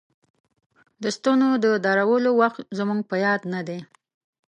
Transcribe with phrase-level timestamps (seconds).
[1.01, 3.79] د ستنو د درولو وخت زموږ په یاد نه دی.